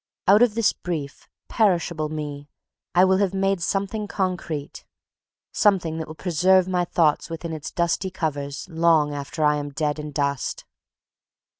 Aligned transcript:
Out 0.27 0.41
of 0.41 0.55
this 0.55 0.73
brief, 0.73 1.29
perishable 1.47 2.09
Me 2.09 2.49
I 2.95 3.05
will 3.05 3.17
have 3.17 3.35
made 3.35 3.61
something 3.61 4.07
concrete, 4.07 4.83
something 5.51 5.99
that 5.99 6.07
will 6.07 6.15
preserve 6.15 6.67
my 6.67 6.85
thought 6.85 7.29
within 7.29 7.53
its 7.53 7.69
dusty 7.69 8.09
covers 8.09 8.67
long 8.67 9.13
after 9.13 9.43
I 9.43 9.57
am 9.57 9.69
dead 9.69 9.99
and 9.99 10.11
dust. 10.11 10.65